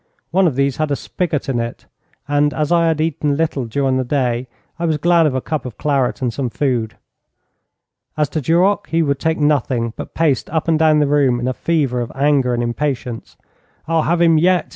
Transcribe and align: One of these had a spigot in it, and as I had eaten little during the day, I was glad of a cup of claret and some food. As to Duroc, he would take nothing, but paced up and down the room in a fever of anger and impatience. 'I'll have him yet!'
One 0.31 0.47
of 0.47 0.55
these 0.55 0.77
had 0.77 0.89
a 0.89 0.95
spigot 0.95 1.47
in 1.47 1.59
it, 1.59 1.85
and 2.27 2.55
as 2.55 2.71
I 2.71 2.87
had 2.87 2.99
eaten 2.99 3.37
little 3.37 3.65
during 3.65 3.97
the 3.97 4.03
day, 4.03 4.47
I 4.79 4.85
was 4.85 4.97
glad 4.97 5.27
of 5.27 5.35
a 5.35 5.41
cup 5.41 5.63
of 5.63 5.77
claret 5.77 6.23
and 6.23 6.33
some 6.33 6.49
food. 6.49 6.95
As 8.17 8.27
to 8.29 8.41
Duroc, 8.41 8.87
he 8.87 9.03
would 9.03 9.19
take 9.19 9.37
nothing, 9.37 9.93
but 9.95 10.15
paced 10.15 10.49
up 10.49 10.67
and 10.67 10.79
down 10.79 10.97
the 11.01 11.05
room 11.05 11.39
in 11.39 11.47
a 11.47 11.53
fever 11.53 12.01
of 12.01 12.11
anger 12.15 12.51
and 12.55 12.63
impatience. 12.63 13.37
'I'll 13.87 14.01
have 14.01 14.21
him 14.21 14.39
yet!' 14.39 14.69